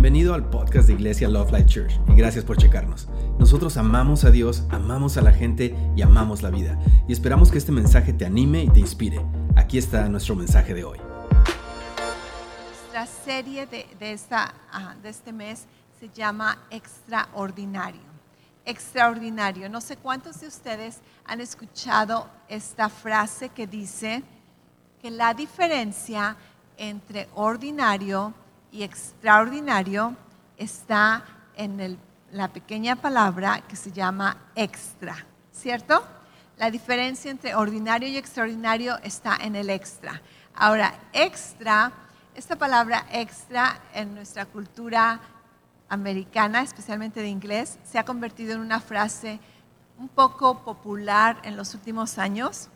[0.00, 3.06] Bienvenido al podcast de Iglesia Love Life Church y gracias por checarnos.
[3.38, 6.78] Nosotros amamos a Dios, amamos a la gente y amamos la vida.
[7.06, 9.20] Y esperamos que este mensaje te anime y te inspire.
[9.56, 10.98] Aquí está nuestro mensaje de hoy.
[12.64, 15.66] Nuestra serie de, de esta, ah, de este mes
[16.00, 18.00] se llama Extraordinario.
[18.64, 19.68] Extraordinario.
[19.68, 24.22] No sé cuántos de ustedes han escuchado esta frase que dice
[25.02, 26.38] que la diferencia
[26.78, 30.16] entre ordinario y extraordinario
[30.56, 31.24] está
[31.56, 31.98] en el-
[32.32, 35.16] la pequeña palabra que se llama extra,
[35.52, 36.04] ¿cierto?
[36.56, 40.20] La diferencia entre ordinario y extraordinario está en el extra.
[40.54, 41.90] Ahora, extra,
[42.34, 45.20] esta palabra extra en nuestra cultura
[45.88, 49.40] americana, especialmente de inglés, se ha convertido en una frase
[49.98, 52.68] un poco popular en los últimos años,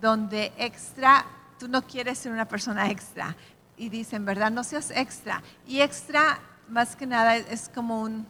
[0.00, 1.24] donde extra,
[1.58, 3.36] tú no quieres ser una persona extra.
[3.82, 4.52] Y dicen, ¿verdad?
[4.52, 5.42] No seas extra.
[5.66, 8.24] Y extra, más que nada, es como un,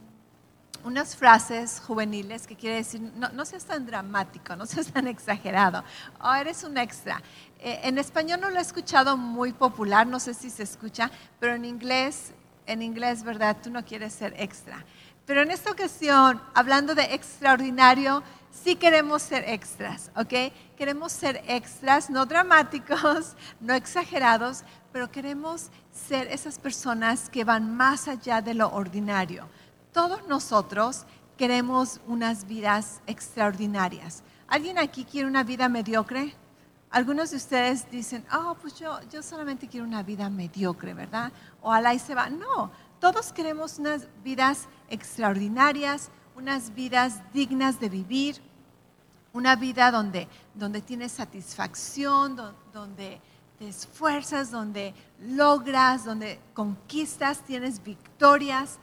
[0.83, 5.85] unas frases juveniles que quiere decir, no, no seas tan dramático, no seas tan exagerado,
[6.23, 7.21] oh, eres un extra.
[7.59, 11.53] Eh, en español no lo he escuchado muy popular, no sé si se escucha, pero
[11.53, 12.33] en inglés,
[12.65, 13.59] en inglés, ¿verdad?
[13.63, 14.83] Tú no quieres ser extra.
[15.27, 20.53] Pero en esta ocasión, hablando de extraordinario, sí queremos ser extras, ¿ok?
[20.77, 28.09] Queremos ser extras, no dramáticos, no exagerados, pero queremos ser esas personas que van más
[28.09, 29.49] allá de lo ordinario.
[29.93, 31.05] Todos nosotros
[31.37, 34.23] queremos unas vidas extraordinarias.
[34.49, 36.35] ¿Alguien aquí quiere una vida mediocre?
[36.91, 41.33] Algunos de ustedes dicen, oh, pues yo, yo solamente quiero una vida mediocre, ¿verdad?
[41.63, 42.29] O alá y se va.
[42.29, 48.43] No, todos queremos unas vidas extraordinarias, unas vidas dignas de vivir,
[49.33, 53.21] una vida donde, donde satisfacción, do- donde
[53.69, 58.79] esfuerzas, donde logras, donde conquistas, tienes victorias.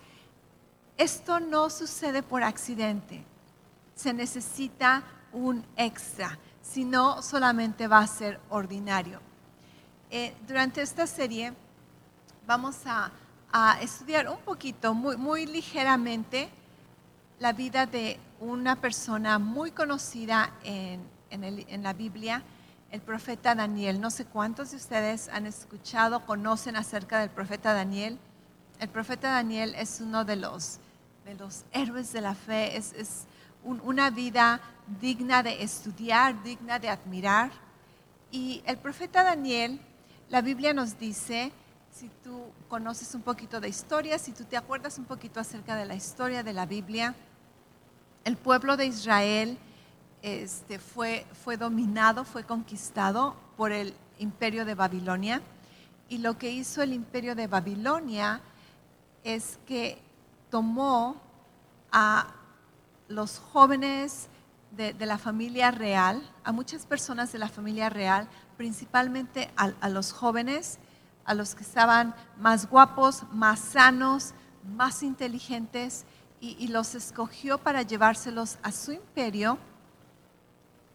[0.98, 3.24] Esto no sucede por accidente.
[3.96, 9.20] Se necesita un extra, si no solamente va a ser ordinario.
[10.10, 11.54] Eh, durante esta serie
[12.48, 13.12] vamos a,
[13.52, 16.50] a estudiar un poquito, muy, muy ligeramente,
[17.40, 22.42] la vida de una persona muy conocida en, en el- en la Biblia,
[22.92, 24.02] el profeta Daniel.
[24.02, 28.18] No sé cuántos de ustedes han escuchado, conocen acerca del profeta Daniel.
[28.80, 30.80] El profeta Daniel es uno de los,
[31.26, 33.26] de los héroes de la fe, es, es
[33.64, 34.62] un- una vida
[35.02, 37.52] digna de estudiar, digna de admirar.
[38.32, 39.80] Y el profeta Daniel,
[40.30, 41.52] la Biblia nos dice,
[41.92, 45.86] si tú conoces un poquito de historia, si tú te acuerdas un poquito acerca de
[45.86, 47.16] la historia de la Biblia,
[48.24, 49.58] el pueblo de Israel
[50.22, 55.42] este, fue, fue dominado, fue conquistado por el imperio de Babilonia.
[56.10, 58.42] Y lo que hizo el imperio de Babilonia
[59.24, 60.02] es que
[60.50, 61.22] tomó
[61.92, 62.28] a
[63.08, 64.28] los jóvenes
[64.72, 68.28] de, la familia real, a muchas personas de la familia real,
[68.58, 70.80] principalmente a, los jóvenes,
[71.26, 74.34] a los que estaban más guapos, más sanos,
[74.76, 76.06] más inteligentes,
[76.42, 79.58] y los escogió para llevárselos a su imperio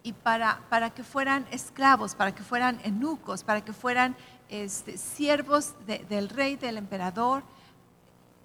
[0.04, 4.15] y para, para que fueran esclavos, para que fueran eunucos, para que fueran
[4.50, 7.42] este, siervos de- del rey, del emperador.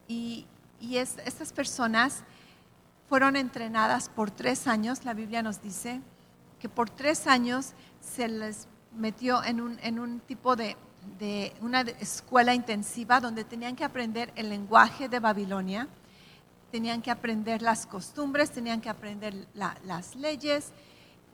[0.08, 0.48] Y,
[0.80, 2.24] y es- estas personas
[3.10, 6.02] fueron entrenadas por tres años, la Biblia nos dice
[6.60, 10.78] que por tres años se les metió en un, en un tipo de,
[11.20, 15.90] de una escuela intensiva donde tenían que aprender el lenguaje de Babilonia,
[16.72, 20.72] tenían que aprender las costumbres, tenían que aprender la- las leyes.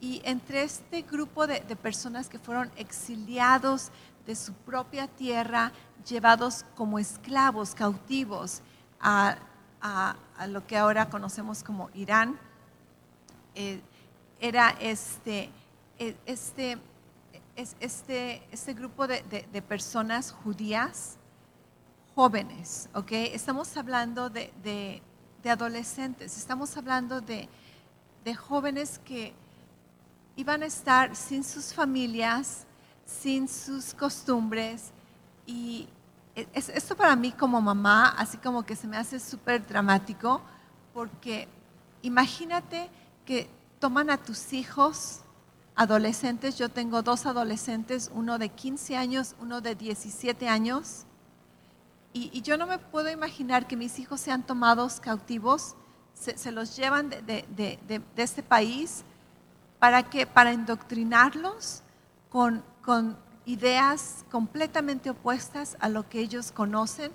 [0.02, 3.92] Y entre este grupo de, personas que fueron exiliados
[4.26, 5.72] de su propia tierra,
[6.08, 8.62] llevados como esclavos, cautivos
[9.00, 9.38] a,
[10.48, 12.38] lo que ahora conocemos como Irán,
[13.54, 13.82] eh,
[14.40, 15.50] era este,
[16.00, 16.78] eh, este,
[17.56, 19.22] es- este, este grupo de,
[19.68, 21.18] personas judías
[22.16, 23.12] jóvenes, ¿ok?
[23.12, 25.02] Estamos hablando de,
[25.46, 27.48] adolescentes, estamos hablando de
[28.36, 29.34] jóvenes que
[30.36, 32.66] iban a estar sin sus familias,
[33.06, 34.92] sin sus costumbres.
[35.46, 35.88] Y
[36.54, 40.42] es- esto para mí como mamá, así como que se me hace súper dramático,
[40.94, 41.48] porque
[42.02, 42.90] imagínate
[43.26, 43.50] que
[43.80, 45.22] toman a tus hijos
[45.76, 51.04] adolescentes, yo tengo dos adolescentes, uno de 15 años, uno de 17 años,
[52.14, 55.76] y, y yo no me puedo imaginar que mis hijos sean tomados cautivos,
[56.14, 59.04] se, los llevan de- de- de- de este país
[59.86, 61.84] para que para indoctrinarlos
[62.32, 63.16] con, con
[63.46, 67.12] ideas completamente opuestas a lo que ellos conocen.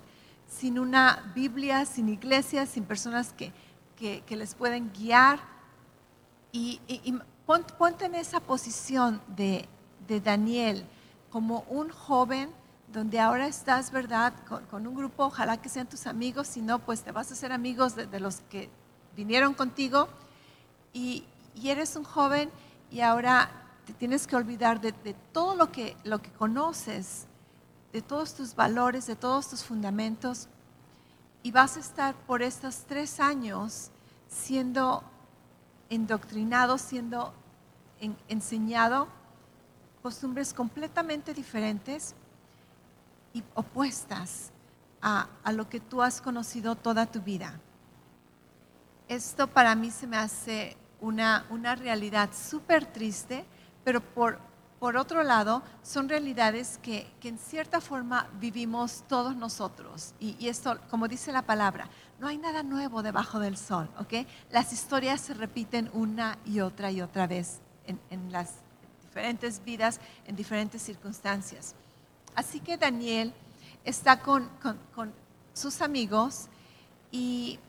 [0.47, 3.51] sin una Biblia, sin iglesias, sin personas que,
[3.97, 5.41] que, les pueden guiar.
[6.53, 6.79] Y,
[7.77, 9.67] ponte en esa posición de,
[10.07, 10.85] de, Daniel
[11.29, 12.51] como un joven
[12.87, 14.31] donde ahora estás, ¿verdad?
[14.69, 17.51] Con, un grupo, ojalá que sean tus amigos, si no, pues te vas a hacer
[17.51, 18.69] amigos de, los que
[19.17, 20.07] vinieron contigo.
[20.93, 21.25] Y,
[21.55, 22.49] y eres un joven
[22.89, 23.49] y ahora
[23.85, 24.93] te tienes que olvidar de,
[25.31, 27.27] todo lo que, lo que conoces,
[27.91, 30.47] de todos tus valores, de todos tus fundamentos,
[31.43, 33.89] y vas a estar por estos tres años
[34.27, 35.03] siendo
[35.89, 37.33] indoctrinado, siendo
[38.27, 39.07] enseñado
[40.01, 42.15] costumbres completamente diferentes
[43.33, 44.51] y opuestas
[45.01, 47.59] a, lo que tú has conocido toda tu vida.
[49.07, 53.43] Esto para mí se me hace una, una realidad súper triste,
[53.83, 54.39] pero por,
[54.79, 60.13] por otro lado, son realidades que, que, en cierta forma vivimos todos nosotros.
[60.19, 61.89] Y, esto, como dice la palabra,
[62.19, 64.27] no hay nada nuevo debajo del sol, ¿ok?
[64.51, 68.55] Las historias se repiten una y otra y otra vez en, en las
[69.03, 71.75] diferentes vidas, en diferentes circunstancias.
[72.35, 73.33] Así que Daniel
[73.83, 75.13] está con, con, con
[75.53, 76.47] sus amigos
[77.11, 77.59] y,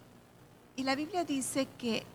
[0.77, 2.07] y la Biblia dice que,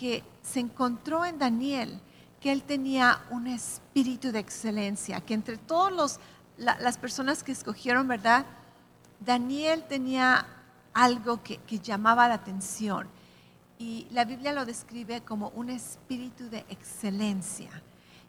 [0.00, 2.00] que se encontró en Daniel
[2.40, 6.18] que él tenía un espíritu de excelencia, que entre todas
[6.56, 8.46] las personas que escogieron, ¿verdad?
[9.20, 10.46] Daniel tenía
[10.94, 13.08] algo que, que llamaba la atención
[13.78, 17.70] y la Biblia lo describe como un espíritu de excelencia.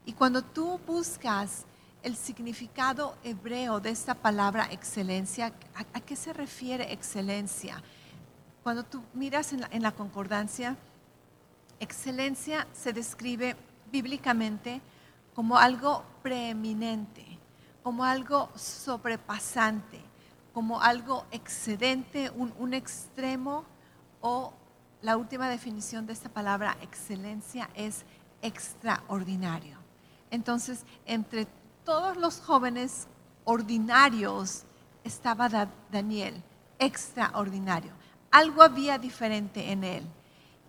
[0.06, 1.66] Y cuando tú buscas
[2.04, 5.54] el significado hebreo de esta palabra excelencia,
[5.94, 7.82] ¿a, qué se refiere excelencia?
[8.62, 10.76] Cuando tú miras en la, en la concordancia,
[11.82, 13.58] excelencia se describe
[13.92, 14.82] bíblicamente
[15.34, 17.26] como algo preeminente,
[17.84, 20.00] como algo sobrepasante,
[20.54, 23.66] como algo excedente, un, extremo
[24.22, 24.54] o
[25.02, 28.06] la última definición de esta palabra excelencia es
[28.42, 29.78] extraordinario.
[30.30, 31.48] Entonces, entre
[31.84, 33.08] todos los jóvenes
[33.44, 34.66] ordinarios
[35.04, 35.50] estaba
[35.92, 36.44] Daniel,
[36.78, 37.92] extraordinario.
[38.30, 40.08] Algo había diferente en él.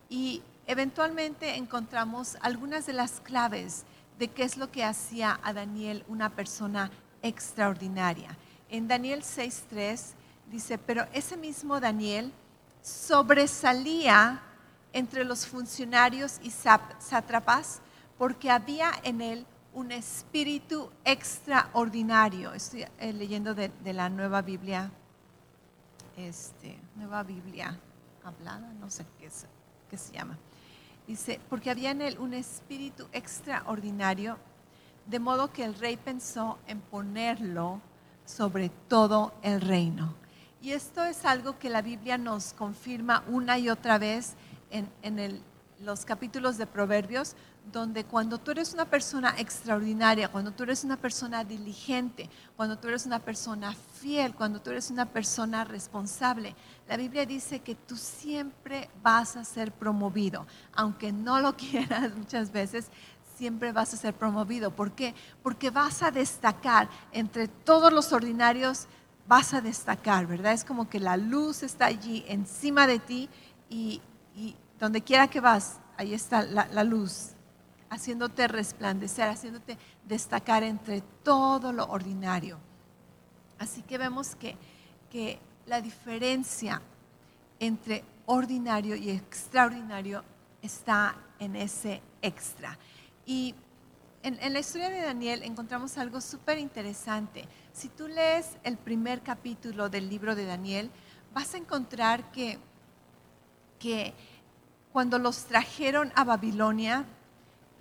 [0.08, 3.84] Y eventualmente encontramos algunas de las claves
[4.18, 6.90] de qué es lo que hacía a Daniel una persona
[7.22, 8.36] extraordinaria.
[8.68, 10.14] En Daniel 6.3
[10.50, 12.32] dice, pero ese mismo Daniel
[12.82, 14.42] sobresalía
[14.92, 17.80] entre los funcionarios y sátrapas
[18.18, 22.52] porque había en él un espíritu extraordinario.
[22.52, 24.90] Estoy eh, leyendo de, la nueva Biblia,
[26.16, 27.78] este, nueva Biblia
[28.22, 29.28] hablada, no sé qué,
[29.90, 30.38] qué se llama.
[31.06, 34.38] Dice, porque había en él un espíritu extraordinario,
[35.06, 37.80] de modo que el rey pensó en ponerlo
[38.24, 40.14] sobre todo el reino.
[40.60, 44.34] Y esto es algo que la Biblia nos confirma una y otra vez
[44.70, 45.42] en, en
[45.80, 47.34] los capítulos de Proverbios,
[47.70, 52.88] donde cuando tú eres una persona extraordinaria, cuando tú eres una persona diligente, cuando tú
[52.88, 56.56] eres una persona fiel, cuando tú eres una persona responsable,
[56.88, 62.50] la Biblia dice que tú siempre vas a ser promovido, aunque no lo quieras muchas
[62.50, 62.88] veces,
[63.36, 64.70] siempre vas a ser promovido.
[64.70, 65.14] ¿Por qué?
[65.42, 68.86] Porque vas a destacar entre todos los ordinarios,
[69.28, 70.52] vas a destacar, ¿verdad?
[70.52, 73.28] Es como que la luz está allí encima de ti
[73.70, 74.02] y,
[74.78, 77.31] donde quiera que vas, ahí está la luz
[77.92, 82.58] haciéndote resplandecer, haciéndote destacar entre todo lo ordinario.
[83.58, 84.56] Así que vemos que,
[85.10, 86.80] que la diferencia
[87.60, 90.24] entre ordinario y extraordinario
[90.62, 92.78] está en ese extra.
[93.26, 93.54] Y
[94.22, 97.46] en, la historia de Daniel encontramos algo súper interesante.
[97.74, 100.90] Si tú lees el primer capítulo del libro de Daniel,
[101.34, 102.58] vas a encontrar que,
[103.78, 104.14] que
[104.92, 107.04] cuando los trajeron a Babilonia,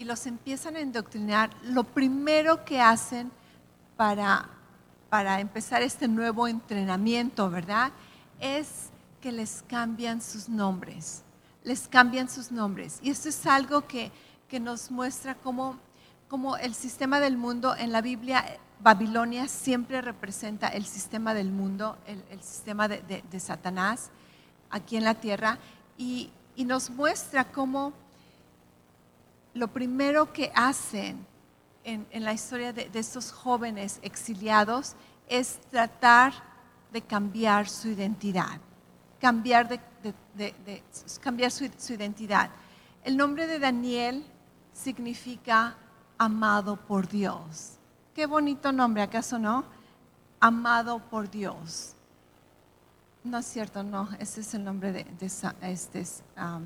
[0.01, 3.31] y los empiezan a indoctrinar, lo primero que hacen
[3.95, 4.49] para,
[5.11, 7.91] para empezar este nuevo entrenamiento, ¿verdad?
[8.39, 8.89] Es
[9.21, 11.21] que les cambian sus nombres,
[11.63, 12.97] les cambian sus nombres.
[13.03, 14.11] Y esto es algo que,
[14.49, 15.77] que nos muestra cómo,
[16.27, 18.43] cómo, el sistema del mundo en la Biblia,
[18.79, 24.09] Babilonia siempre representa el sistema del mundo, el, sistema de, de, Satanás
[24.71, 25.59] aquí en la tierra,
[25.95, 27.93] y, y nos muestra cómo
[29.53, 31.25] lo primero que hacen
[31.83, 34.95] en, la historia de, estos jóvenes exiliados
[35.27, 36.33] es tratar
[36.91, 38.59] de cambiar su identidad,
[39.19, 39.67] cambiar,
[41.77, 42.51] su, identidad.
[43.03, 44.25] El nombre de Daniel
[44.73, 45.75] significa
[46.17, 47.77] amado por Dios.
[48.13, 49.63] Qué bonito nombre, ¿acaso no?
[50.39, 51.95] Amado por Dios.
[53.23, 54.09] No es cierto, no.
[54.19, 55.05] Ese es el nombre de,
[55.61, 56.59] este es, ah,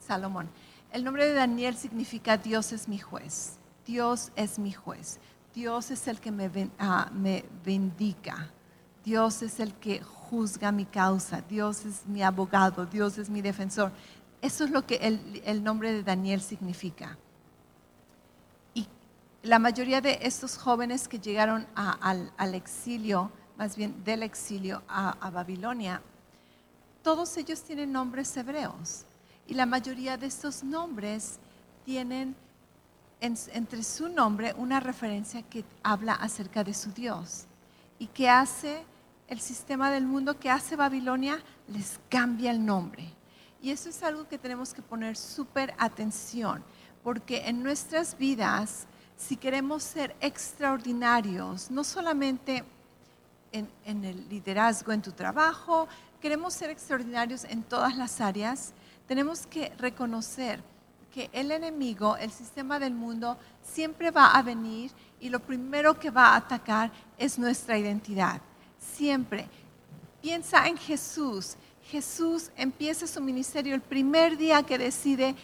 [0.00, 0.48] Salomón.
[0.92, 3.58] El nombre de Daniel significa Dios es mi juez.
[3.86, 5.20] Dios es mi juez.
[5.54, 8.50] Dios es el que me, ah, me vindica.
[9.04, 11.42] Dios es el que juzga mi causa.
[11.42, 12.86] Dios es mi abogado.
[12.86, 13.92] Dios es mi defensor.
[14.42, 17.16] Eso es lo que el, el nombre de Daniel significa.
[18.74, 18.88] Y
[19.42, 25.10] la mayoría de estos jóvenes que llegaron al, al exilio, más bien del exilio a,
[25.24, 26.02] a Babilonia,
[27.02, 29.04] todos ellos tienen nombres hebreos.
[29.50, 31.40] Y la mayoría de estos nombres
[31.84, 32.36] tienen
[33.20, 37.46] en- entre su nombre una referencia que habla acerca de su Dios.
[37.98, 38.84] ¿Y qué hace
[39.26, 40.38] el sistema del mundo?
[40.38, 41.42] ¿Qué hace Babilonia?
[41.66, 43.12] Les cambia el nombre.
[43.60, 46.62] Y eso es algo que tenemos que poner súper atención,
[47.02, 52.62] porque en nuestras vidas, si queremos ser extraordinarios, no solamente
[53.50, 55.88] en, en el liderazgo, en tu trabajo,
[56.20, 58.72] queremos ser extraordinarios en todas las áreas,
[59.10, 60.62] tenemos que reconocer
[61.12, 66.10] que el enemigo, el sistema del mundo, siempre va a venir y lo primero que
[66.10, 68.40] va a atacar es nuestra identidad.
[68.78, 69.48] Siempre.
[70.22, 71.56] Piensa en Jesús.
[71.86, 75.34] Jesús empieza su ministerio el primer día que decide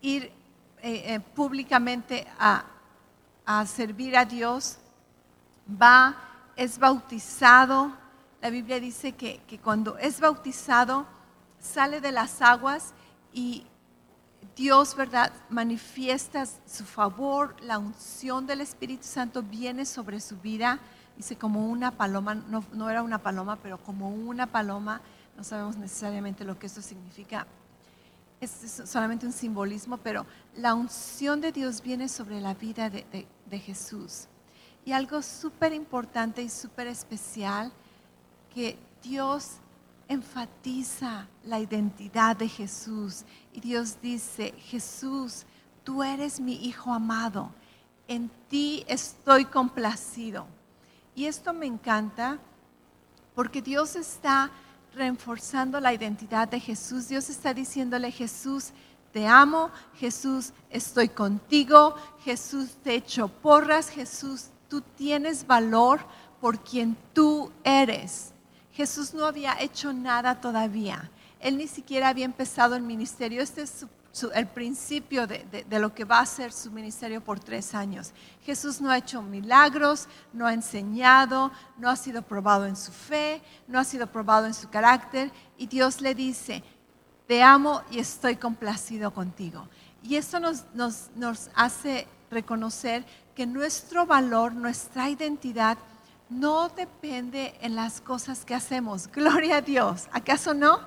[0.00, 0.32] ir
[0.80, 2.64] eh, eh, públicamente a,
[3.44, 4.78] a servir a Dios.
[5.70, 6.16] Va,
[6.56, 7.92] es bautizado.
[8.40, 11.06] La Biblia dice que, que cuando es bautizado,
[11.64, 12.92] sale de las aguas
[13.32, 13.66] y
[14.54, 15.32] Dios, ¿verdad?
[15.48, 20.78] Manifiesta su favor, la unción del Espíritu Santo viene sobre su vida.
[21.16, 25.00] Dice como una paloma, no, no era una paloma, pero como una paloma.
[25.36, 27.46] No sabemos necesariamente lo que eso significa.
[28.40, 33.26] Es, solamente un simbolismo, pero la unción de Dios viene sobre la vida de, de-
[33.46, 34.26] de Jesús.
[34.84, 37.72] Y algo súper importante y súper especial,
[38.54, 39.52] que Dios
[40.08, 43.24] enfatiza la identidad de Jesús.
[43.52, 45.44] Y Dios dice, Jesús,
[45.82, 47.50] tú eres mi Hijo amado,
[48.08, 50.46] en ti estoy complacido.
[51.14, 52.38] Y esto me encanta
[53.34, 54.50] porque Dios está
[54.94, 57.08] reforzando la identidad de Jesús.
[57.08, 58.72] Dios está diciéndole, Jesús,
[59.12, 61.94] te amo, Jesús, estoy contigo,
[62.24, 66.00] Jesús, te echo porras, Jesús, tú tienes valor
[66.40, 68.33] por quien tú eres.
[68.74, 71.10] Jesús no había hecho nada todavía.
[71.38, 73.40] Él ni siquiera había empezado el ministerio.
[73.40, 73.86] Este es
[74.34, 78.12] el principio de, lo que va a ser su ministerio por tres años.
[78.42, 83.42] Jesús no ha hecho milagros, no ha enseñado, no ha sido probado en su fe,
[83.68, 85.30] no ha sido probado en su carácter.
[85.56, 86.64] Y Dios le dice,
[87.28, 89.68] te amo y estoy complacido contigo.
[90.02, 93.04] Y eso nos hace reconocer
[93.36, 95.78] que nuestro valor, nuestra identidad,
[96.28, 99.08] no depende en las cosas que hacemos.
[99.12, 100.08] Gloria a Dios.
[100.12, 100.80] ¿Acaso no?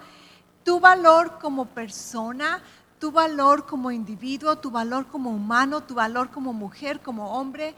[0.63, 2.61] Tu valor como persona,
[2.99, 7.75] tu valor como individuo, tu valor como humano, tu valor como mujer, como hombre,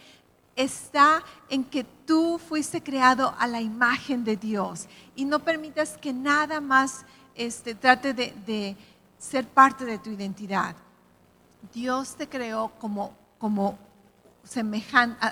[0.56, 4.88] está en que tú fuiste creado a la imagen de Dios.
[5.16, 8.76] Y no permitas que nada más este, trate de,
[9.18, 10.76] ser parte de tu identidad.
[11.74, 13.78] Dios te creó como, como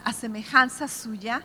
[0.03, 1.43] a semejanza suya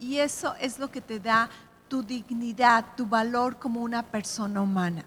[0.00, 1.48] y eso es lo que te da
[1.88, 5.04] tu dignidad, tu valor como una persona humana.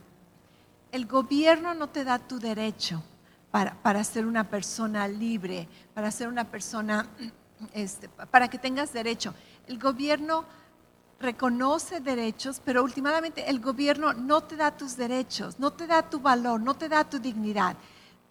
[0.92, 3.04] El gobierno no te da tu derecho
[3.52, 7.06] para, para ser una persona libre, para ser una persona,
[7.74, 9.34] este, para que tengas derecho.
[9.68, 10.46] El gobierno
[11.20, 16.20] reconoce derechos, pero últimamente el gobierno no te da tus derechos, no te da tu
[16.20, 17.76] valor, no te da tu dignidad.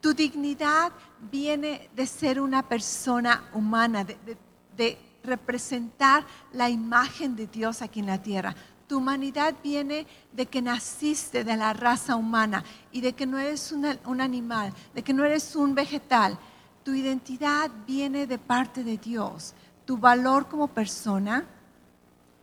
[0.01, 0.93] Tu dignidad
[1.31, 4.37] viene de ser una persona humana, de, de-
[4.77, 8.55] de representar la imagen de Dios aquí en la tierra.
[8.89, 13.73] Tu humanidad viene de que naciste de la raza humana y de que no eres
[13.73, 16.39] un animal, de que no eres un vegetal.
[16.85, 19.55] Tu identidad viene de parte de Dios.
[19.85, 21.45] Tu valor como persona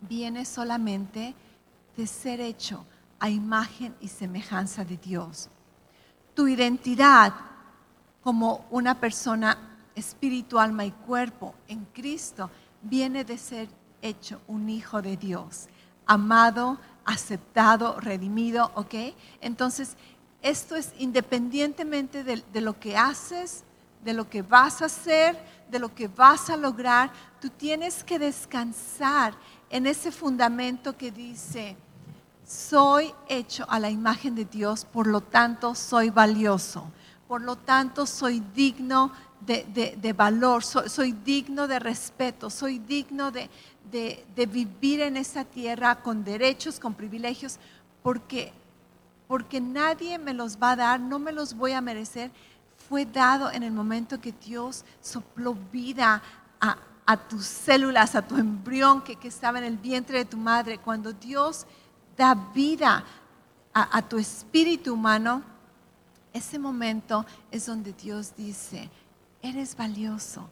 [0.02, 1.34] viene solamente
[1.96, 2.84] de ser hecho
[3.18, 5.48] a imagen y semejanza de Dios.
[6.34, 7.32] Tu identidad
[8.22, 9.56] como una persona
[9.94, 12.50] espíritu, alma y cuerpo en Cristo
[12.84, 13.68] viene de ser
[14.02, 15.68] hecho un hijo de Dios,
[16.06, 18.94] amado, aceptado, redimido, ¿ok?
[19.40, 19.96] Entonces,
[20.42, 23.64] esto es independientemente de, lo que haces,
[24.04, 25.36] de lo que vas a hacer,
[25.70, 27.10] de lo que vas a lograr,
[27.40, 29.34] tú tienes que descansar
[29.70, 31.76] en ese fundamento que dice,
[32.46, 36.92] soy hecho a la imagen de Dios, por lo tanto soy valioso,
[37.26, 39.12] por lo tanto soy digno
[39.46, 43.50] de, de- valor, soy, digno de respeto, soy digno de,
[43.90, 47.58] de, de vivir en esta tierra con derechos, con privilegios,
[48.02, 48.52] porque,
[49.28, 52.30] porque nadie me los va a dar, no me los voy a merecer.
[52.88, 56.22] Fue dado en el momento que Dios sopló vida
[56.60, 60.36] a, a tus células, a tu embrión que, que, estaba en el vientre de tu
[60.36, 60.78] madre.
[60.78, 61.66] Cuando Dios
[62.16, 63.04] da vida
[63.72, 65.42] a, a tu espíritu humano,
[66.32, 68.90] ese momento es donde Dios dice,
[69.44, 70.48] eres valioso,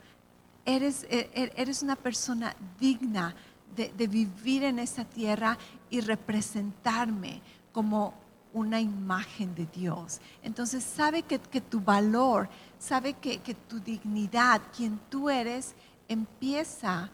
[0.64, 3.34] eres, e, e, eres una persona digna
[3.74, 5.56] de, de, vivir en esta tierra
[5.88, 7.40] y representarme
[7.72, 8.14] como
[8.52, 10.20] una imagen de Dios.
[10.42, 15.74] Entonces sabe que, que tu valor, sabe que, que, tu dignidad, quien tú eres,
[16.06, 17.10] empieza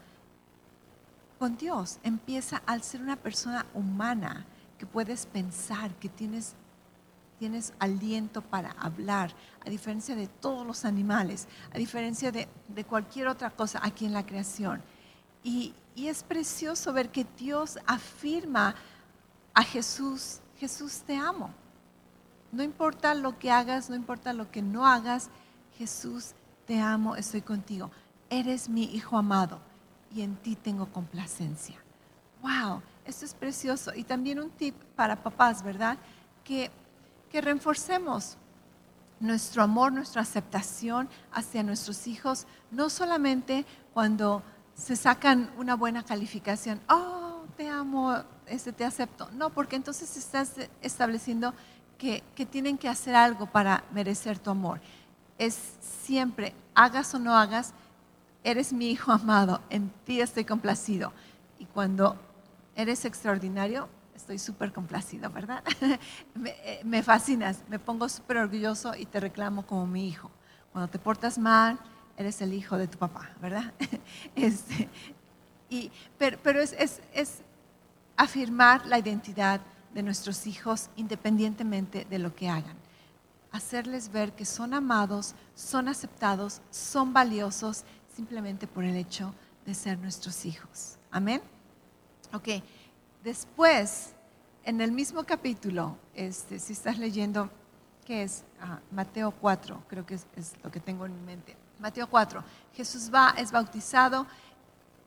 [1.38, 4.44] con Dios, empieza al ser una persona humana
[4.78, 6.54] que puedes pensar, que tienes
[7.38, 12.48] tienes aliento para hablar, a diferencia de todos los animales, a diferencia de,
[12.84, 14.82] cualquier otra cosa aquí en la creación.
[15.42, 18.74] Y, y, es precioso ver que Dios afirma
[19.54, 21.50] a Jesús, Jesús te amo.
[22.50, 25.30] No importa lo que hagas, no importa lo que no hagas,
[25.76, 26.34] Jesús
[26.66, 27.90] te amo, estoy contigo.
[28.30, 29.60] Eres mi hijo amado
[30.14, 31.76] y en ti tengo complacencia.
[32.42, 33.92] Wow, esto es precioso.
[33.94, 35.98] Y también un tip para papás, ¿verdad?
[36.44, 36.70] Que
[37.30, 38.36] que reforcemos
[39.20, 44.42] nuestro amor, nuestra aceptación hacia nuestros hijos, no solamente cuando
[44.74, 48.14] se sacan una buena calificación, oh, te amo,
[48.46, 49.28] este, te acepto.
[49.32, 51.52] No, porque entonces estás estableciendo
[51.98, 54.80] que, que tienen que hacer algo para merecer tu amor.
[55.36, 57.74] Es siempre, hagas o no hagas,
[58.44, 61.12] eres mi hijo amado, en ti estoy complacido.
[61.58, 62.16] Y cuando
[62.76, 63.88] eres extraordinario,
[64.28, 65.64] estoy súper complacido, ¿verdad?
[66.34, 70.30] me, eh, me, fascinas, me pongo súper orgulloso y te reclamo como mi hijo.
[70.70, 71.78] Cuando te portas mal,
[72.14, 73.72] eres el hijo de tu papá, ¿verdad?
[74.36, 74.90] este,
[75.70, 77.38] y, pero, pero es, es, es
[78.18, 79.62] afirmar la identidad
[79.94, 82.76] de nuestros hijos independientemente de lo que hagan.
[83.50, 89.32] Hacerles ver que son amados, son aceptados, son valiosos simplemente por el hecho
[89.64, 90.98] de ser nuestros hijos.
[91.10, 91.40] Amén.
[92.34, 92.62] Ok.
[93.24, 94.14] Después,
[94.68, 97.48] en el mismo capítulo, este, si estás leyendo,
[98.04, 98.44] ¿qué es?
[98.60, 101.56] Ah, Mateo 4, creo que es, es, lo que tengo en mente.
[101.78, 104.26] Mateo 4, Jesús va, es bautizado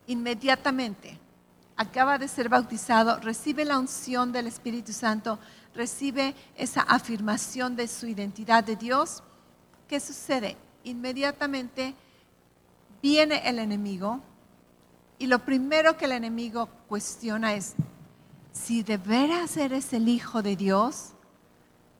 [0.08, 1.16] inmediatamente.
[1.76, 5.38] Acaba de ser bautizado, recibe la unción del Espíritu Santo,
[5.76, 9.22] recibe esa afirmación de su identidad de Dios.
[9.86, 10.56] ¿Qué sucede?
[10.82, 11.94] Inmediatamente
[13.00, 14.20] viene el enemigo
[15.20, 17.76] y lo primero que el enemigo cuestiona es,
[18.52, 21.12] si de veras eres el Hijo de Dios,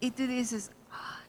[0.02, 1.20] y tú dices, ah,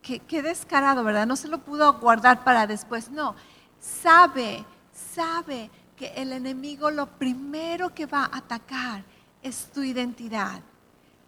[0.00, 1.26] qué, descarado, ¿verdad?
[1.26, 3.10] No se lo pudo guardar para después.
[3.10, 3.36] No,
[3.78, 9.04] sabe, sabe que el enemigo lo primero que va a atacar
[9.42, 10.62] es tu identidad.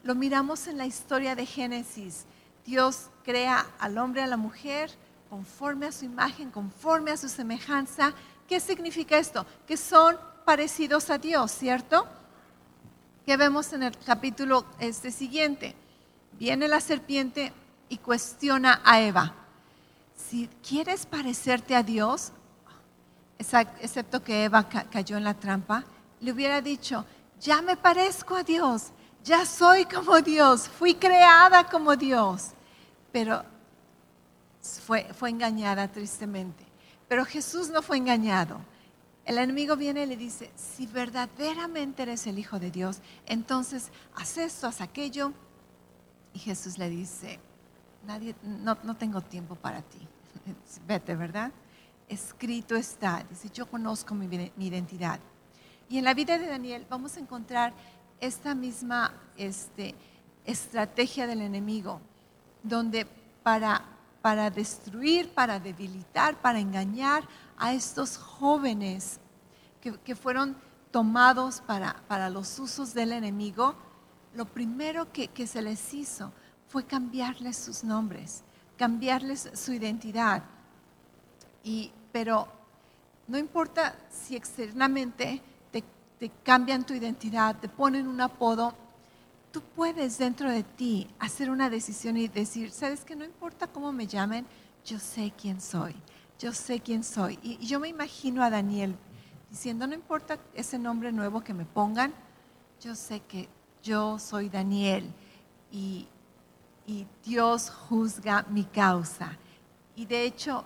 [0.02, 2.24] Lo miramos en la historia de Génesis.
[2.64, 4.90] Dios crea al hombre y a la mujer
[5.28, 8.14] conforme a su imagen, conforme a su semejanza.
[8.48, 9.44] ¿Qué significa esto?
[9.66, 12.08] Que son parecidos a Dios, ¿cierto?
[13.26, 15.74] Que vemos en el capítulo este siguiente.
[16.38, 17.52] Viene la serpiente
[17.88, 19.34] y cuestiona a Eva.
[20.14, 22.30] Si quieres parecerte a Dios,
[23.36, 25.84] excepto que Eva cayó en la trampa,
[26.20, 27.04] le hubiera dicho,
[27.40, 28.92] ya me parezco a Dios,
[29.24, 32.52] ya soy como Dios, fui creada como Dios.
[33.10, 33.44] Pero
[34.84, 36.64] fue, fue engañada tristemente.
[37.08, 38.60] Pero Jesús no fue engañado.
[39.26, 44.38] El enemigo viene y le dice, si verdaderamente eres el Hijo de Dios, entonces haz
[44.38, 45.32] esto, haz aquello.
[46.32, 47.40] Y Jesús le dice,
[48.06, 49.98] Nadie, no, no tengo tiempo para ti.
[50.86, 51.50] Vete, ¿verdad?
[52.08, 53.24] Escrito está.
[53.28, 54.26] Dice, yo conozco mi,
[54.58, 55.18] identidad.
[55.88, 57.72] Y en la vida de Daniel vamos a encontrar
[58.20, 59.94] esta misma este,
[60.44, 62.00] estrategia del enemigo,
[62.62, 63.06] donde
[63.42, 63.84] para,
[64.26, 67.22] para destruir, para debilitar, para engañar,
[67.56, 69.20] a estos jóvenes
[69.80, 70.56] que, que fueron
[70.90, 73.76] tomados para, para, los usos del enemigo,
[74.34, 76.32] lo primero que, que se les hizo
[76.66, 78.42] fue cambiarles sus nombres,
[78.76, 80.42] cambiarles su identidad.
[81.62, 82.48] Y, pero
[83.28, 85.84] no importa si externamente te,
[86.18, 88.74] te, cambian tu identidad, te ponen un apodo,
[89.56, 93.90] tú puedes dentro de ti hacer una decisión y decir, sabes que no importa cómo
[93.90, 94.44] me llamen,
[94.84, 95.96] yo sé quién soy
[96.38, 97.38] yo sé quién soy.
[97.42, 98.94] Y, yo me imagino a Daniel
[99.50, 102.12] diciendo, no importa ese nombre nuevo que me pongan,
[102.80, 103.48] yo sé que
[103.82, 105.10] yo soy Daniel
[105.70, 106.08] y,
[107.24, 109.36] Dios juzga mi causa.
[109.96, 110.64] Y de hecho,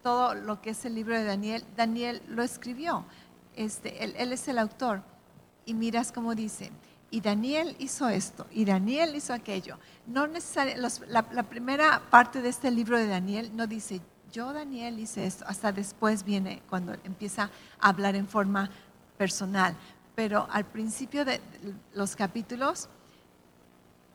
[0.00, 3.04] todo lo que es el libro de Daniel, Daniel lo escribió.
[3.56, 5.02] este, él, él es el autor.
[5.64, 6.70] Y miras cómo dice,
[7.12, 9.78] y Daniel hizo esto, y Daniel hizo aquello.
[10.06, 14.00] No necesariamente, la, primera parte de este libro de Daniel no dice,
[14.32, 18.70] yo Daniel hice esto, hasta después viene cuando empieza a hablar en forma
[19.18, 19.76] personal.
[20.14, 21.42] Pero al principio de
[21.92, 22.88] los capítulos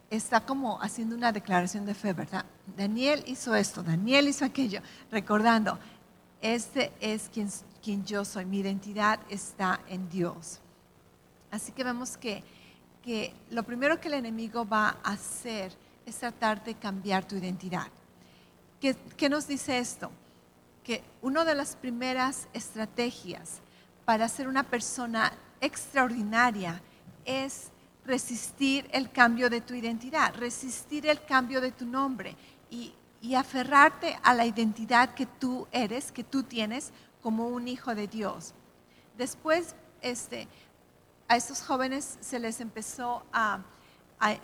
[0.09, 2.45] está como haciendo una declaración de fe, ¿verdad?
[2.75, 4.81] Daniel hizo esto, Daniel hizo aquello,
[5.11, 5.77] recordando,
[6.41, 7.47] este es quien,
[7.83, 10.61] quien yo soy, mi identidad está en Dios.
[11.51, 12.43] Así que vemos que,
[13.07, 15.71] que lo primero que el enemigo va a hacer
[16.05, 17.87] es tratar de cambiar tu identidad.
[18.81, 20.11] ¿Qué, ¿Qué, nos dice esto?
[20.83, 23.61] Que una de las primeras estrategias
[24.03, 26.81] para ser una persona extraordinaria
[27.23, 27.69] es
[28.05, 32.35] resistir el cambio de tu identidad, resistir el cambio de tu nombre
[32.69, 32.93] y,
[33.37, 36.91] aferrarte a la identidad que tú eres, que tú tienes
[37.21, 38.53] como un hijo de Dios.
[39.17, 40.47] Después, este,
[41.27, 43.61] a estos jóvenes se les empezó a,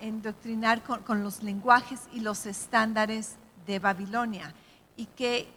[0.01, 4.53] endoctrinar con, los lenguajes y los estándares de Babilonia.
[4.95, 5.51] ¿Y qué,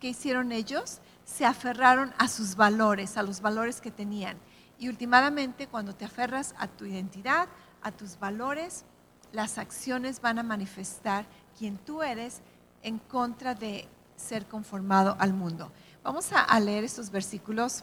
[0.00, 1.00] hicieron ellos?
[1.24, 4.36] Se aferraron a sus valores, a los valores que tenían.
[4.78, 7.48] Y últimamente, cuando te aferras a tu identidad,
[7.82, 8.84] a tus valores,
[9.32, 11.26] las acciones van a manifestar
[11.58, 12.40] quién tú eres
[12.84, 15.72] en contra de ser conformado al mundo.
[16.02, 17.82] Vamos a, leer estos versículos.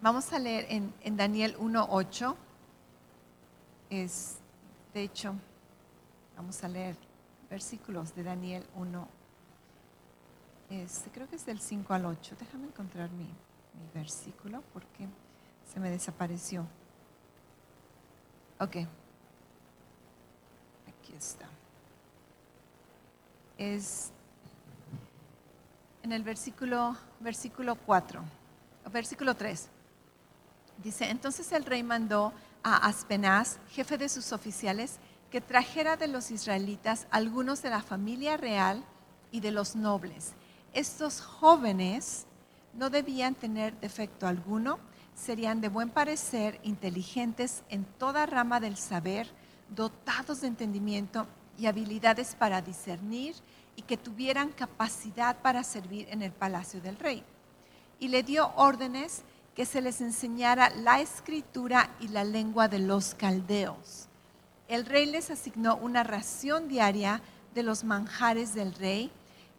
[0.00, 2.36] Vamos a leer en, Daniel 1.8.
[3.90, 4.38] Es,
[4.94, 5.34] de hecho,
[6.36, 6.96] vamos a leer
[7.50, 9.08] versículos de Daniel 1.
[11.12, 12.36] creo que es del 5 al 8.
[12.38, 15.08] Déjame encontrar mi, mi versículo porque
[15.72, 16.64] se me desapareció.
[18.60, 18.76] Ok.
[20.86, 21.48] Aquí está.
[23.56, 24.12] Es
[26.04, 28.22] en el versículo, versículo 4,
[28.92, 29.70] versículo 3.
[30.82, 34.98] Dice, entonces el rey mandó a Aspenaz, jefe de sus oficiales,
[35.30, 38.84] que trajera de los israelitas algunos de la familia real
[39.30, 40.32] y de los nobles.
[40.72, 42.26] Estos jóvenes
[42.74, 44.78] no debían tener defecto alguno,
[45.14, 49.28] serían de buen parecer, inteligentes en toda rama del saber,
[49.68, 51.26] dotados de entendimiento
[51.58, 53.34] y habilidades para discernir
[53.74, 57.24] y que tuvieran capacidad para servir en el palacio del rey.
[57.98, 59.24] Y le dio órdenes
[59.58, 64.06] que se les enseñara la escritura y la lengua de los caldeos.
[64.68, 67.20] El rey les asignó una ración diaria
[67.56, 69.10] de los manjares del rey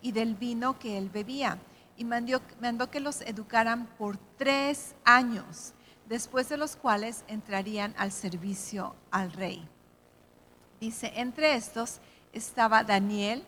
[0.02, 1.60] y del vino que él bebía
[1.98, 2.40] y mandó,
[2.90, 5.74] que los educaran por tres años,
[6.08, 9.68] después de los cuales entrarían al servicio al rey.
[10.80, 12.00] Dice, entre estos
[12.32, 13.44] estaba Daniel,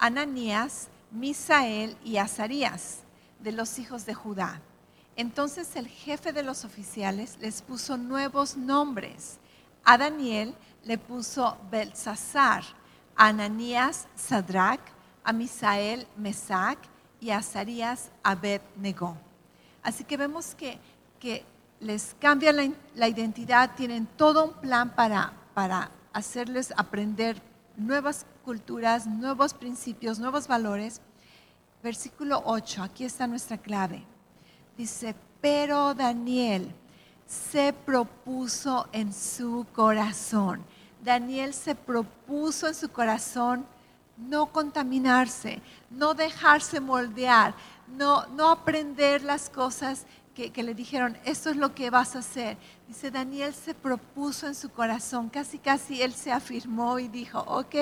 [0.00, 3.04] Ananías, Misael y Azarías,
[3.38, 4.60] de los hijos de Judá.
[5.16, 9.38] Entonces el jefe de los oficiales les puso nuevos nombres.
[9.84, 12.64] A Daniel le puso Belsasar,
[13.16, 14.80] a Ananías Sadrach,
[15.22, 16.78] a Misael Mesac
[17.20, 19.16] y Azarías Abed negó.
[19.82, 20.78] Así que vemos que,
[21.20, 21.44] que
[21.80, 27.40] les cambia la, la, identidad, tienen todo un plan para, para hacerles aprender
[27.76, 31.00] nuevas culturas, nuevos principios, nuevos valores.
[31.82, 34.04] Versículo 8, aquí está nuestra clave.
[34.76, 36.72] Dice, pero Daniel
[37.26, 40.64] se propuso en su corazón.
[41.02, 43.66] Daniel se propuso en su corazón
[44.16, 45.60] no contaminarse,
[45.90, 47.54] no dejarse moldear,
[47.96, 52.20] no, no aprender las cosas que, que, le dijeron, esto es lo que vas a
[52.20, 52.56] hacer.
[52.88, 57.74] Dice, Daniel se propuso en su corazón, casi casi él se afirmó y dijo, ok,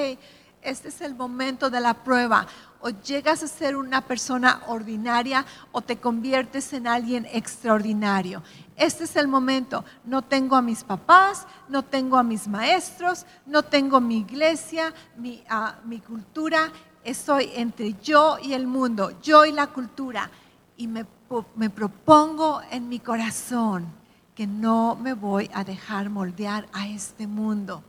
[0.62, 2.46] este es el momento de la prueba.
[2.82, 8.42] O llegas a ser una persona ordinaria o te conviertes en alguien extraordinario.
[8.76, 9.84] Este es el momento.
[10.04, 15.44] No tengo a mis papás, no tengo a mis maestros, no tengo mi iglesia, mi,
[15.84, 16.72] mi cultura.
[17.04, 20.30] Estoy entre yo y el mundo, yo y la cultura.
[20.76, 21.06] Y me,
[21.54, 23.86] me propongo en mi corazón
[24.34, 27.84] que no me voy a dejar moldear a este mundo.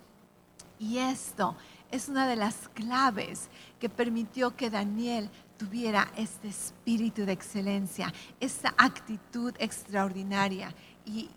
[0.79, 1.55] Y esto
[1.93, 8.73] es una de las claves que permitió que Daniel tuviera este espíritu de excelencia, esta
[8.77, 10.73] actitud extraordinaria.
[11.05, 11.29] Y,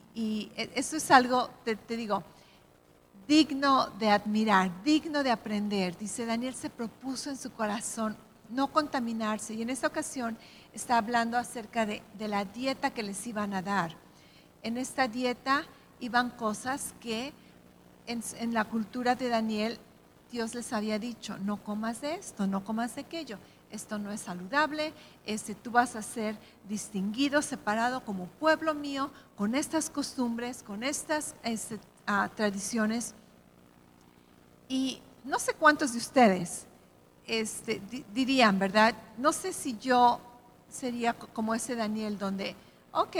[0.74, 2.24] eso es algo, te, digo,
[3.28, 5.94] digno de admirar, digno de aprender.
[5.98, 8.16] Dice, Daniel se propuso en su corazón
[8.48, 10.38] no contaminarse y en esta ocasión
[10.72, 13.94] está hablando acerca de, la dieta que les iban a dar.
[14.62, 15.64] En esta dieta
[16.00, 17.34] iban cosas que
[18.06, 19.78] en la cultura de Daniel
[20.30, 23.38] Dios les había dicho, no comas de esto, no comas de aquello.
[23.70, 24.92] esto no es saludable,
[25.26, 26.36] este, tú vas a ser
[26.68, 33.14] distinguido, separado como pueblo mío, con estas costumbres, con estas este, ah, tradiciones.
[34.68, 36.66] Y no sé cuántos de ustedes
[37.26, 37.82] este,
[38.14, 38.94] dirían, ¿verdad?
[39.18, 40.20] No sé si yo
[40.68, 42.54] sería como ese Daniel donde,
[42.92, 43.16] ok,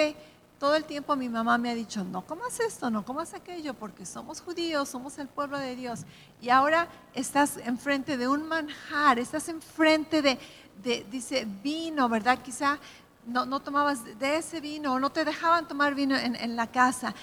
[0.59, 4.07] todo el tiempo mi mamá me ha dicho, no comas esto, no comas aquello, porque
[4.07, 6.05] somos judíos, somos el pueblo de Dios.
[6.41, 10.39] Y ahora estás enfrente de un manjar, estás enfrente de,
[11.11, 12.39] dice, vino, ¿verdad?
[12.43, 12.79] Quizá
[13.27, 16.69] no, no, tomabas de ese vino o no te dejaban tomar vino en, en, la
[16.69, 17.15] casa.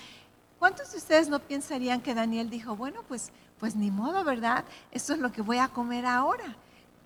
[0.60, 4.63] ¿Cuántos de ustedes no pensarían que Daniel dijo, bueno, pues, pues ni modo, ¿verdad?
[4.91, 6.56] Esto es lo que voy a comer ahora.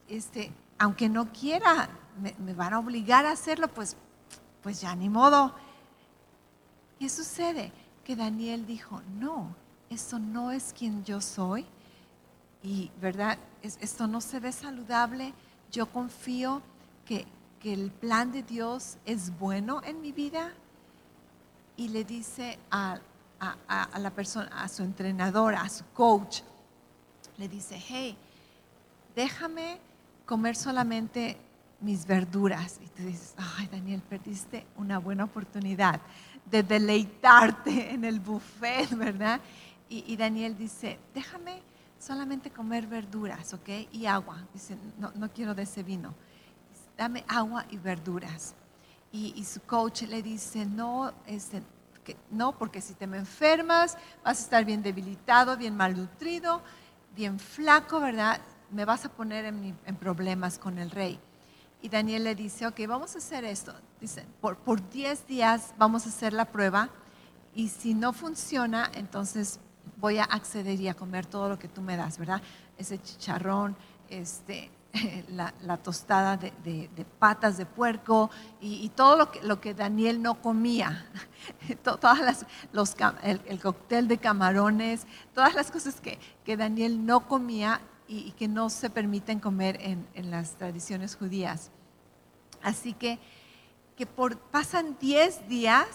[0.10, 3.96] Este, aunque no quiera, me, me van a obligar a hacerlo, pues,
[4.62, 5.54] pues ya ni modo
[7.00, 7.72] ¿Qué sucede?
[8.04, 9.56] Que Daniel dijo, no,
[9.90, 11.66] esto no es quien yo soy.
[12.64, 13.38] Y, ¿verdad?
[13.62, 15.34] esto no se ve saludable.
[15.72, 16.62] Yo confío
[17.06, 17.26] que,
[17.64, 20.54] el plan de Dios es bueno en mi vida.
[21.76, 22.98] Y le dice a,
[23.42, 26.44] a, la persona, a su entrenador, a su coach,
[27.38, 28.16] le dice, hey,
[29.18, 29.80] déjame
[30.26, 31.36] comer solamente
[31.82, 32.80] mis verduras.
[32.82, 36.00] Y tú dices, ay Daniel, perdiste una buena oportunidad
[36.50, 39.40] de deleitarte en el buffet, ¿verdad?
[39.90, 41.62] Y, Daniel dice, déjame
[41.98, 43.70] solamente comer verduras, ¿ok?
[43.94, 44.46] Y agua.
[44.54, 46.14] Dice, no, no quiero de ese vino.
[46.98, 48.54] Dame agua y verduras.
[49.12, 51.64] Y, su coach le dice, no, este,
[52.30, 56.62] no, porque si te me enfermas, vas a estar bien debilitado, bien malnutrido,
[57.16, 58.42] bien flaco, ¿verdad?
[58.72, 61.20] Me vas a poner en problemas con el rey.
[61.88, 63.74] Y Daniel le dice, ok, vamos a hacer esto.
[64.02, 66.90] Dice, por, por 10 días vamos a hacer la prueba
[67.56, 69.62] y si no funciona, entonces
[69.96, 72.42] voy a acceder y a comer todo lo que tú me das, ¿verdad?
[72.78, 73.78] Ese chicharrón,
[74.10, 74.70] este,
[75.30, 81.06] la, tostada de, patas de puerco y, todo lo que, lo que, Daniel no comía,
[81.84, 82.46] todas las,
[83.24, 88.90] el, cóctel de camarones, todas las cosas que Daniel no comía y, que no se
[88.90, 91.72] permiten comer en, las tradiciones judías.
[92.62, 93.20] Así que,
[93.96, 95.88] que por, pasan 10 días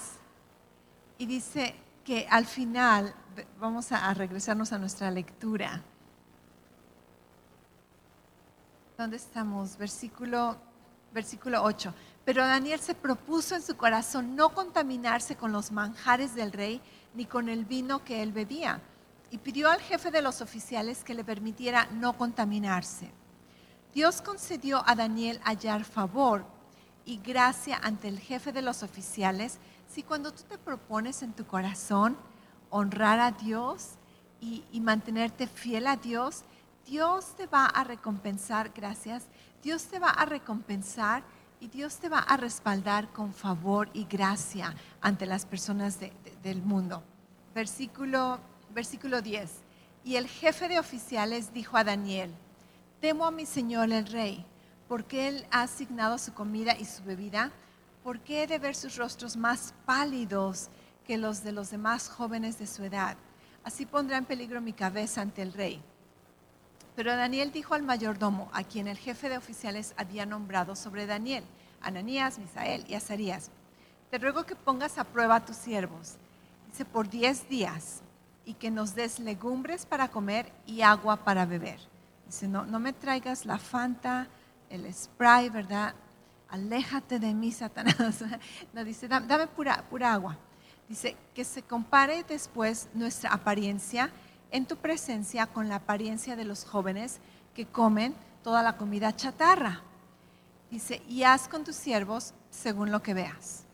[1.18, 3.14] y dice que al final,
[3.59, 5.83] vamos a, regresarnos a nuestra lectura.
[8.98, 9.77] ¿Dónde estamos?
[9.77, 10.57] Versículo,
[11.12, 11.94] versículo 8.
[12.25, 16.81] Pero Daniel se propuso en su corazón no contaminarse con los manjares del rey
[17.14, 18.81] ni con el vino que él bebía
[19.31, 23.11] y pidió al jefe de los oficiales que le permitiera no contaminarse.
[23.94, 26.44] Dios concedió a Daniel hallar favor
[27.05, 31.46] y gracia ante el jefe de los oficiales si cuando tú te propones en tu
[31.46, 32.16] corazón
[32.70, 33.90] honrar a Dios
[34.40, 36.42] y, mantenerte fiel a Dios,
[36.87, 39.24] Dios te va a recompensar, gracias,
[39.62, 41.22] Dios te va a recompensar
[41.61, 45.98] y Dios te va a respaldar con favor y gracia ante las personas
[46.42, 47.05] del mundo.
[47.55, 48.40] Versículo
[48.72, 49.50] versículo 10.
[50.05, 52.35] Y el jefe de oficiales dijo a Daniel,
[53.02, 54.46] temo a mi señor el rey,
[54.86, 57.50] porque él ha asignado su comida y su bebida,
[58.04, 60.68] porque he de ver sus rostros más pálidos
[61.04, 63.16] que los de los demás jóvenes de su edad.
[63.64, 65.82] Así pondrá en peligro mi cabeza ante el rey.
[66.94, 71.42] Pero Daniel dijo al mayordomo, a quien el jefe de oficiales había nombrado sobre Daniel,
[71.80, 73.50] Ananías, Misael y Azarías,
[74.12, 76.18] te ruego que pongas a prueba a tus siervos.
[76.68, 78.00] Dice, por diez días
[78.44, 81.91] y que nos des legumbres para comer y agua para beber.
[82.33, 84.27] Dice, no, no me traigas la fanta,
[84.71, 85.95] el spray, ¿verdad?
[86.49, 88.25] Aléjate de mí, Satanás.
[88.73, 90.38] No, dice, dame, pura, pura agua.
[90.88, 94.11] Dice, que se compare después nuestra apariencia
[94.51, 97.18] en tu presencia con la apariencia de los jóvenes
[97.55, 99.83] que comen toda la comida chatarra.
[100.71, 103.64] Dice, y haz con tus siervos según lo que veas.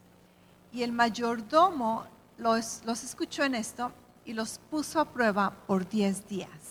[0.72, 2.06] Y el mayordomo
[2.38, 3.92] los, los escuchó en esto
[4.24, 6.67] y los puso a prueba por diez días.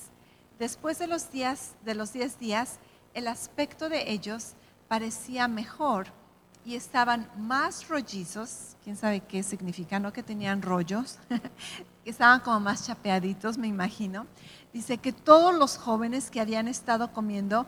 [0.59, 2.79] Después de los días de los diez días,
[3.13, 4.53] el aspecto de ellos
[4.87, 6.07] parecía mejor
[6.65, 11.17] y estaban más rollizos, quién sabe qué significa, no que tenían rollos,
[12.05, 14.27] estaban como más chapeaditos, me imagino.
[14.73, 17.67] Dice que todos los jóvenes que habían estado comiendo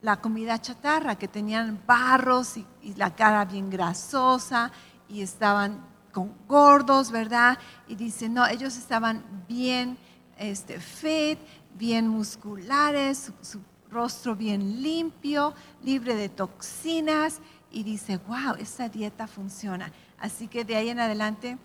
[0.00, 4.72] la comida chatarra, que tenían barros y, la cara bien grasosa
[5.08, 7.56] y estaban con gordos, ¿verdad?
[7.86, 9.96] Y dice, no, ellos estaban bien
[10.36, 11.38] este, fit,
[11.78, 17.40] bien musculares, su, rostro bien limpio, libre de toxinas.
[17.70, 19.92] Y dice, wow, esta dieta funciona.
[20.18, 21.58] Así que de ahí en adelante,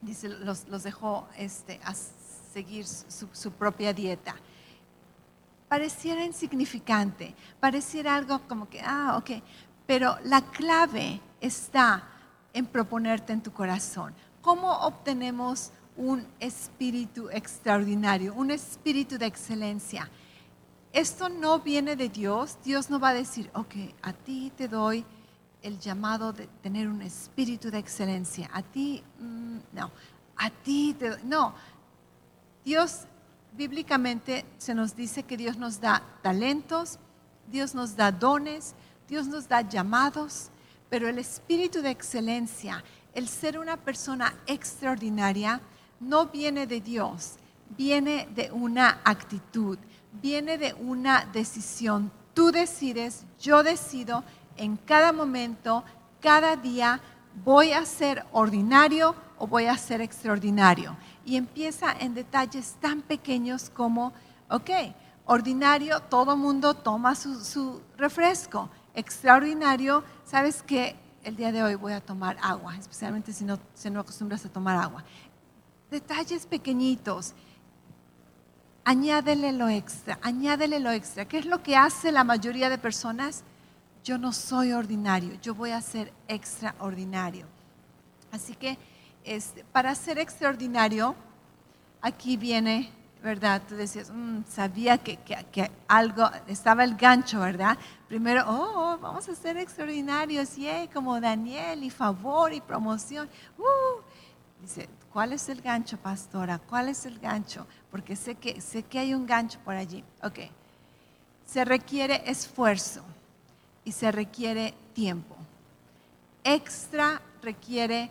[0.00, 4.34] dice, los, dejó este, a seguir su, propia dieta.
[5.68, 9.42] pareciera insignificante, pareciera algo como que, ah, ok,
[9.86, 12.04] pero la clave está
[12.52, 14.14] en proponerte en tu corazón.
[14.42, 20.08] ¿Cómo obtenemos un espíritu extraordinario, un espíritu de excelencia?
[20.92, 22.58] Esto no viene de Dios.
[22.62, 25.04] Dios no va a decir, ok, a ti te doy
[25.62, 28.50] el llamado de tener un espíritu de excelencia.
[28.52, 29.90] A ti, mm, no.
[30.36, 31.20] A ti te doy.
[31.24, 31.54] No.
[32.64, 33.02] Dios,
[33.56, 36.98] bíblicamente, se nos dice que Dios nos da talentos,
[37.48, 38.74] Dios nos da dones,
[39.08, 40.50] Dios nos da llamados,
[40.90, 45.60] pero el espíritu de excelencia, el ser una persona extraordinaria,
[46.02, 47.36] no viene de Dios,
[47.76, 49.78] viene de una actitud,
[50.20, 52.10] viene de una decisión.
[52.34, 54.24] Tú decides, yo decido,
[54.56, 55.84] en cada momento,
[56.20, 57.00] cada día,
[57.44, 60.96] voy a ser ordinario o voy a ser extraordinario.
[61.24, 64.12] Y empieza en detalles tan pequeños como,
[64.48, 64.70] ok,
[65.24, 68.68] ordinario, todo mundo toma su, refresco.
[68.94, 73.88] Extraordinario, sabes que el día de hoy voy a tomar agua, especialmente si no, si
[73.90, 75.04] no acostumbras a tomar agua.
[75.92, 77.34] Detalles pequeñitos
[78.82, 81.26] añádele lo extra, añádele lo extra.
[81.26, 83.44] ¿Qué es lo que hace la mayoría de personas?
[84.02, 87.46] Yo no soy ordinario, yo voy a ser extraordinario.
[88.32, 88.78] Así que
[89.22, 91.14] este, para ser extraordinario,
[92.00, 92.90] aquí viene,
[93.22, 93.60] ¿verdad?
[93.68, 95.18] Tú decías, mm, sabía que,
[95.86, 97.76] algo, estaba el gancho, ¿verdad?
[98.08, 103.28] Primero, oh, vamos a ser extraordinarios, yeah, como Daniel, y favor y promoción.
[103.58, 104.00] Uh,
[104.62, 106.58] dice, ¿cuál es el gancho, pastora?
[106.58, 107.66] ¿Cuál es el gancho?
[107.92, 110.02] porque sé que, sé que hay un gancho por allí.
[110.22, 110.38] Ok.
[111.46, 113.02] Se requiere esfuerzo
[113.84, 115.36] y se requiere tiempo.
[116.42, 118.10] Extra requiere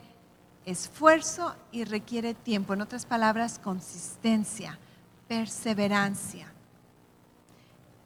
[0.67, 2.75] esfuerzo y requiere tiempo.
[2.75, 4.77] En otras palabras, consistencia,
[5.27, 6.45] perseverancia.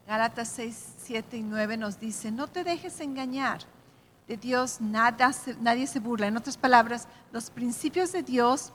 [0.06, 3.60] Gálatas 6, 7 y 9 nos dice, no te dejes engañar.
[4.26, 6.28] De Dios nadie se burla.
[6.28, 8.72] En otras palabras, los principios de Dios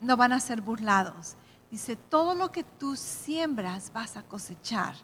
[0.00, 1.36] no van a ser burlados.
[1.70, 4.94] Dice, todo lo que tú siembras vas a cosechar.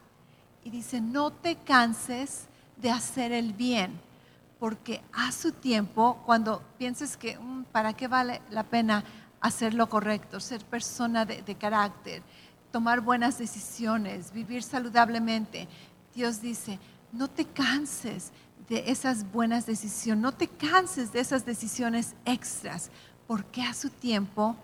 [0.62, 4.00] Y dice, no te canses de hacer el bien,
[4.58, 9.04] porque a su tiempo, cuando pienses que, mm, ¿para qué vale la pena
[9.40, 10.38] hacer lo correcto?
[10.38, 12.22] Ser persona de, de carácter,
[12.70, 15.66] tomar buenas decisiones, vivir saludablemente.
[16.14, 16.78] Dios dice,
[17.12, 18.32] no te canses
[18.68, 22.90] de esas buenas decisiones, no te canses de esas decisiones extras,
[23.26, 24.56] porque a su tiempo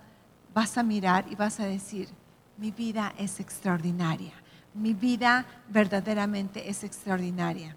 [0.56, 2.08] vas a mirar y vas a decir,
[2.56, 4.32] mi vida es extraordinaria,
[4.72, 7.76] mi vida verdaderamente es extraordinaria.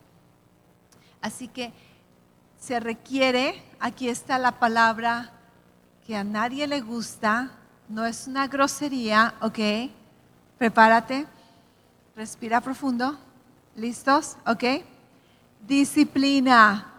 [1.20, 1.74] Así que
[2.58, 5.30] se requiere, aquí está la palabra
[6.08, 7.52] que a nadie le gusta,
[7.90, 9.60] no es una grosería, ¿ok?
[10.58, 11.28] Prepárate,
[12.16, 13.20] respira profundo,
[13.76, 14.38] ¿listos?
[14.48, 14.64] ¿Ok?
[15.68, 16.94] Disciplina,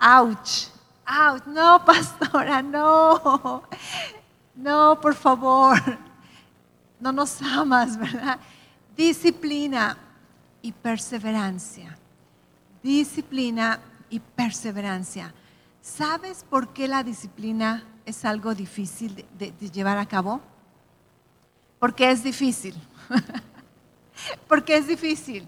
[0.00, 0.68] ouch,
[1.06, 3.64] ouch, no, pastora, no.
[4.56, 5.78] No, por favor,
[7.00, 8.38] no nos amas, ¿verdad?
[8.96, 9.98] Disciplina
[10.62, 11.96] y perseverancia.
[12.82, 15.34] Disciplina y perseverancia.
[15.82, 20.40] ¿Sabes por qué la disciplina es algo difícil de, llevar a cabo?
[21.78, 22.74] Porque es difícil.
[24.48, 25.46] Porque es difícil.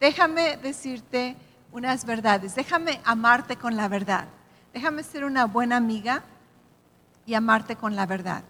[0.00, 1.36] Déjame decirte
[1.70, 2.56] unas verdades.
[2.56, 4.26] Déjame amarte con la verdad.
[4.74, 6.24] Déjame ser una buena amiga
[7.30, 8.42] y amarte con la verdad.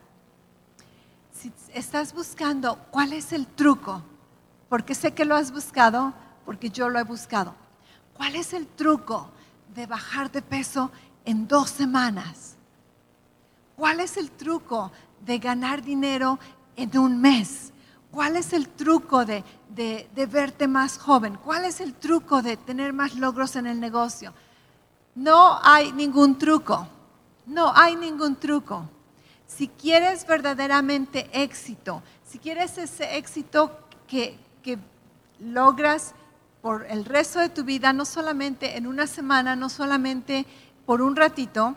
[1.34, 4.02] Si estás buscando cuál es el truco,
[4.70, 6.14] porque sé que lo has buscado,
[6.46, 7.54] porque yo lo he buscado.
[8.14, 9.28] ¿Cuál es el truco
[9.74, 10.90] de bajar de peso
[11.26, 12.56] en dos semanas?
[13.76, 14.90] ¿Cuál es el truco
[15.26, 16.38] de ganar dinero
[16.74, 17.74] en un mes?
[18.10, 21.36] ¿Cuál es el truco de, de, verte más joven?
[21.36, 24.32] ¿Cuál es el truco de tener más logros en el negocio?
[25.14, 26.88] No hay ningún truco.
[27.46, 28.88] No hay ningún truco.
[29.46, 33.76] Si quieres verdaderamente éxito, si quieres ese éxito
[34.06, 34.38] que,
[35.40, 36.14] logras
[36.60, 40.46] por el resto de tu vida, no solamente en una semana, no solamente
[40.84, 41.74] por un ratito,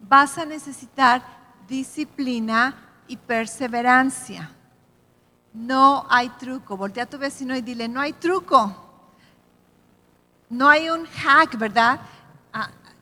[0.00, 1.22] vas a necesitar
[1.66, 2.76] disciplina
[3.08, 4.50] y perseverancia.
[5.54, 6.76] No hay truco.
[6.76, 8.86] Voltea a tu vecino y dile, no hay truco.
[10.50, 12.00] No hay un hack, ¿verdad?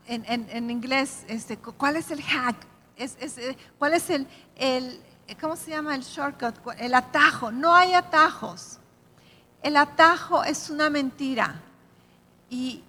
[0.06, 2.56] En, inglés, este, ¿cuál es el hack?
[2.96, 4.26] Eh, ¿Cuál es el,
[5.40, 6.54] cómo se llama el shortcut?
[6.78, 7.50] El atajo.
[7.50, 8.78] No hay atajos.
[9.62, 11.60] El atajo es una mentira.
[12.50, 12.84] Y,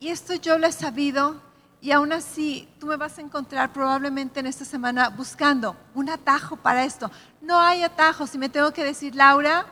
[0.00, 1.40] y esto yo lo he sabido
[1.80, 6.56] y aún así tú me vas a encontrar probablemente en esta semana buscando un atajo
[6.56, 7.10] para esto.
[7.40, 8.30] No hay atajos.
[8.30, 9.66] Si me tengo que decir, Laura,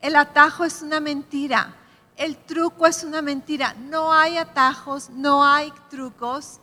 [0.00, 1.74] El atajo es una mentira.
[2.16, 3.74] El truco es una mentira.
[3.74, 6.60] No hay atajos, no hay trucos.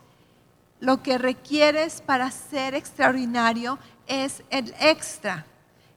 [0.80, 5.46] Lo que requieres para ser extraordinario es el extra.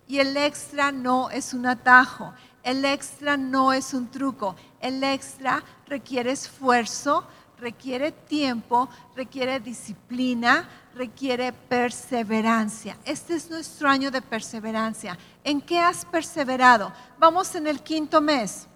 [0.09, 2.33] Y el extra no es un atajo.
[2.63, 4.57] El extra no es un truco.
[4.81, 7.27] El extra requiere esfuerzo,
[7.59, 12.97] requiere tiempo, requiere disciplina, requiere perseverancia.
[13.05, 15.17] Este es nuestro año de perseverancia.
[15.45, 16.93] ¿En qué has perseverado?
[17.19, 18.69] Vamos en el quinto mes.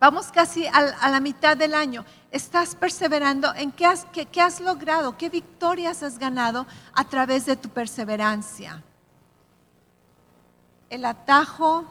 [0.00, 2.04] Vamos casi a, la mitad del año.
[2.30, 3.52] ¿Estás perseverando?
[3.54, 5.16] ¿En qué has, qué has logrado?
[5.16, 8.82] ¿Qué victorias has ganado a través de tu perseverancia?
[10.88, 11.84] El atajo,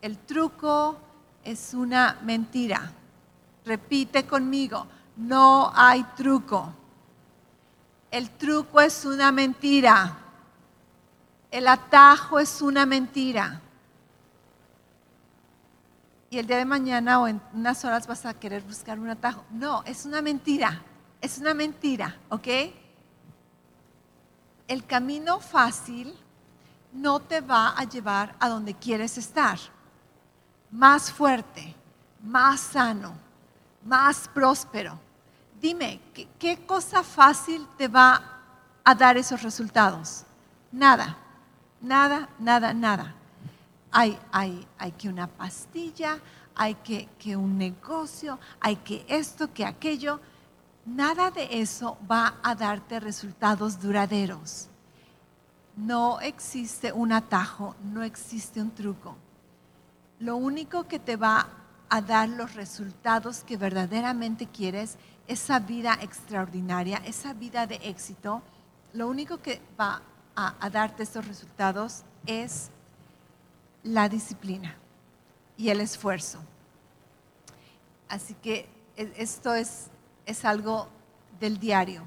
[0.00, 0.96] el truco
[1.42, 2.92] es una mentira.
[3.64, 6.72] Repite conmigo, no hay truco.
[8.10, 10.16] El truco es una mentira.
[11.50, 13.60] El atajo es una mentira.
[16.30, 19.44] Y el día de mañana o en unas horas vas a querer buscar un atajo.
[19.50, 20.82] No, es una mentira.
[21.20, 22.46] Es una mentira, ¿ok?
[24.68, 26.14] El camino fácil
[26.92, 29.58] no te va a llevar a donde quieres estar.
[30.70, 31.74] Más fuerte,
[32.22, 33.14] más sano,
[33.84, 35.00] más próspero
[35.60, 36.00] dime,
[36.38, 38.22] ¿qué, cosa fácil te va
[38.84, 40.24] a dar esos resultados?
[40.70, 41.16] Nada,
[41.80, 43.14] nada, nada, nada.
[43.90, 46.18] Hay, hay, hay que una pastilla,
[46.54, 50.20] hay que, que un negocio, hay que esto, que aquello.
[50.84, 54.68] Nada de eso va a darte resultados duraderos.
[55.76, 59.16] No existe un atajo, no existe un truco.
[60.18, 61.48] Lo único que te va
[61.88, 68.42] a dar los resultados que verdaderamente quieres esa vida extraordinaria, esa vida de éxito,
[68.92, 70.02] lo único que va
[70.34, 72.70] a, darte estos resultados es
[73.82, 74.76] la disciplina
[75.56, 76.38] y el esfuerzo.
[78.08, 79.88] Así que e, esto es,
[80.26, 80.88] es algo
[81.40, 82.02] del diario,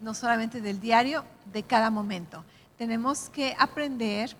[0.00, 2.44] no solamente del diario, de cada momento.
[2.76, 4.36] Tenemos que aprender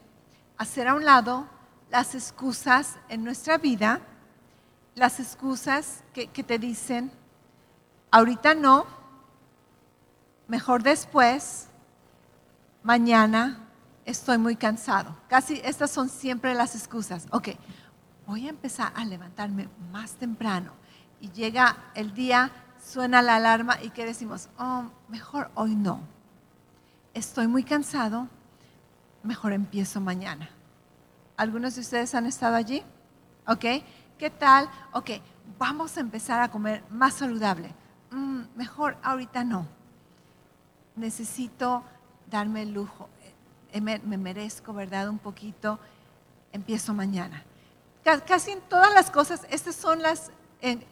[0.57, 1.47] a hacer a un lado
[1.91, 4.01] las excusas en nuestra vida,
[4.95, 7.11] las excusas que, que te dicen,
[8.11, 8.87] ahorita no,
[10.49, 11.69] mejor después,
[12.83, 13.68] mañana
[14.09, 15.15] estoy muy cansado.
[15.29, 17.27] Casi estas son siempre las excusas.
[17.31, 17.49] Ok,
[18.27, 20.73] voy a empezar a levantarme más temprano
[21.21, 22.51] y llega el día,
[22.83, 24.49] suena la alarma y ¿qué decimos?
[24.59, 26.01] Oh, mejor hoy no.
[27.13, 28.29] Estoy muy cansado,
[29.23, 30.49] mejor empiezo mañana.
[31.37, 32.83] ¿Algunos de ustedes han estado allí?
[33.47, 33.65] ¿Ok?
[34.19, 34.71] ¿Qué tal?
[34.93, 35.11] Ok,
[35.59, 37.75] vamos a empezar a comer más saludable.
[38.11, 39.67] Mm, mejor ahorita no.
[40.97, 41.85] Necesito
[42.31, 43.09] darme el lujo.
[43.73, 45.09] Eh, me, merezco, ¿verdad?
[45.09, 45.79] Un poquito.
[46.53, 47.43] Empiezo mañana.
[48.27, 50.31] Casi en todas las cosas, estas son las,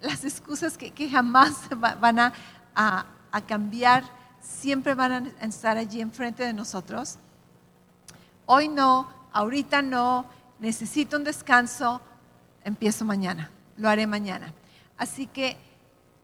[0.02, 1.54] las excusas que, jamás
[1.98, 2.32] van a,
[2.74, 4.04] a, cambiar,
[4.40, 7.16] siempre van a estar allí enfrente de nosotros.
[8.44, 10.26] Hoy no, ahorita no,
[10.58, 12.02] necesito un descanso,
[12.64, 14.52] empiezo mañana, lo haré mañana.
[14.98, 15.56] Así que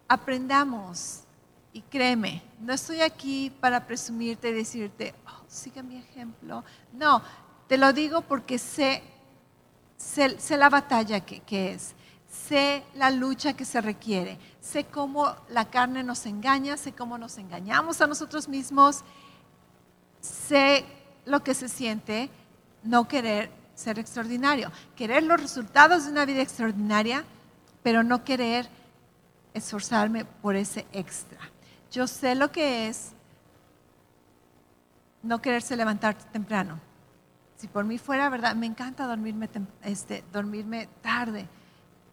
[0.09, 1.24] aprendamos.
[1.73, 6.64] Y créeme, no estoy aquí para presumirte y decirte, oh, sigue mi ejemplo.
[6.93, 7.23] No,
[7.66, 9.03] te lo digo porque sé,
[9.97, 11.95] sé, la batalla que, que es,
[12.29, 17.39] sé la lucha que se requiere, sé cómo la carne nos engaña, sé cómo nos
[17.39, 19.03] engañamos a nosotros mismos,
[20.20, 20.85] sé
[21.25, 22.29] lo que se siente
[22.83, 27.25] no querer ser extraordinario, querer los resultados de una vida extraordinaria,
[27.83, 28.68] pero no querer
[29.55, 31.51] esforzarme por ese extra.
[31.93, 33.12] Yo sé lo que es
[35.22, 36.80] no quererse levantar temprano.
[37.59, 38.57] Si por mí fuera, ¿verdad?
[38.57, 39.49] Me encanta dormirme,
[39.82, 41.47] este, dormirme tarde,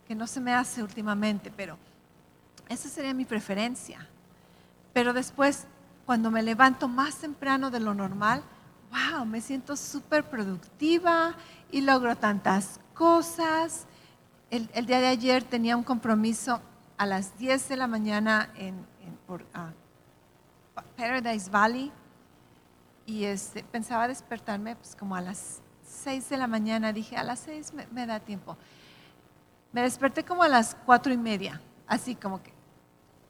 [0.05, 1.77] que no se me hace últimamente, pero
[2.67, 4.05] esa sería mi preferencia.
[4.91, 5.65] Pero después,
[6.05, 8.43] cuando me levanto más temprano de lo normal,
[8.91, 11.35] wow, me siento súper productiva
[11.71, 13.85] y logro tantas cosas.
[14.51, 16.61] El, el, día de ayer tenía un compromiso
[16.97, 18.88] a las 10 de la mañana en,
[19.29, 19.69] por, ah,
[20.97, 21.91] Paradise Valley
[23.05, 26.91] y este, pensaba despertarme pues, como a las 6 de la mañana.
[26.91, 28.57] Dije, a las 6 me, da tiempo.
[29.71, 32.51] Me desperté como a las 4 y media, así como que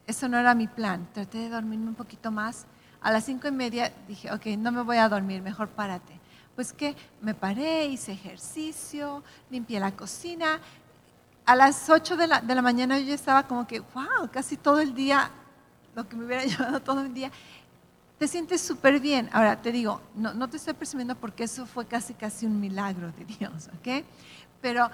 [0.08, 1.06] eso no era mi plan.
[1.14, 2.66] Traté de dormirme un poquito más.
[3.02, 6.18] A las 5 y media dije, ok, no me voy a dormir, mejor párate.
[6.56, 10.62] Pues que me paré, hice ejercicio, limpié la cocina
[11.50, 14.80] a las 8 de la, de la mañana yo estaba como que, wow, casi todo
[14.82, 15.32] el día,
[16.00, 17.32] lo que me hubiera llevado todo el día.
[18.18, 19.30] te sientes súper bien.
[19.32, 23.12] Ahora te digo, no, no, te estoy presumiendo porque eso fue casi casi un milagro
[23.12, 24.06] de Dios, ¿ok?
[24.62, 24.90] Pero,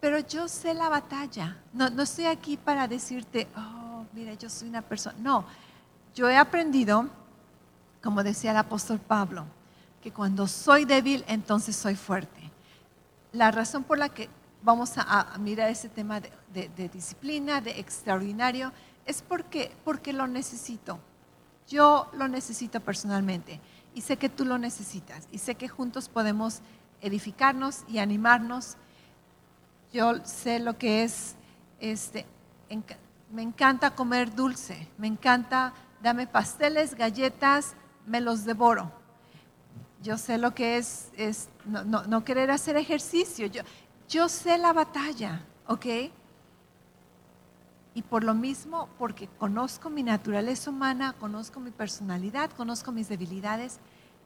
[0.00, 1.58] pero yo sé la batalla.
[1.72, 5.16] No, no estoy aquí para decirte, oh, mira, yo soy una persona.
[5.20, 5.44] No,
[6.14, 7.08] yo he aprendido,
[8.02, 9.44] como decía el apóstol Pablo,
[10.02, 12.50] que cuando soy débil, entonces soy fuerte.
[13.32, 14.28] La razón por la que
[14.62, 18.72] vamos a, mirar ese tema de, de, disciplina, de extraordinario,
[19.10, 21.00] es porque, porque lo necesito
[21.70, 23.60] yo lo necesito personalmente
[23.94, 26.60] y sé que tú lo necesitas y sé que juntos podemos
[27.00, 28.76] edificarnos y animarnos.
[29.92, 31.36] Yo sé lo que es,
[31.78, 32.26] este,
[33.30, 38.92] me encanta comer dulce, me encanta, dame pasteles, galletas, me los devoro.
[40.02, 41.10] Yo sé lo que es,
[41.64, 43.46] no, querer hacer ejercicio.
[43.46, 43.62] Yo,
[44.08, 45.86] yo sé la batalla, ¿ok?
[48.00, 53.78] Y por lo mismo, porque conozco mi naturaleza humana, conozco mi personalidad, conozco mis debilidades,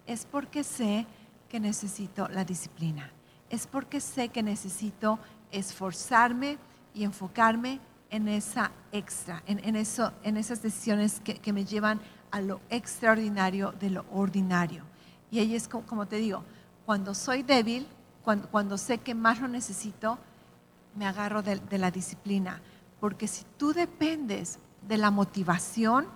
[0.07, 1.09] es porque sé
[1.49, 3.11] que necesito la disciplina.
[3.51, 5.19] Es porque sé que necesito
[5.51, 6.57] esforzarme
[6.95, 12.01] y enfocarme en esa extra, en, eso, en esas decisiones que, me llevan
[12.31, 14.85] a lo extraordinario de lo ordinario.
[15.33, 16.45] Y ahí es como, te digo,
[16.87, 17.89] cuando soy débil,
[18.23, 20.17] cuando, sé que más lo necesito,
[20.95, 22.63] me agarro de la disciplina
[23.05, 26.07] porque si tú dependes de la motivación,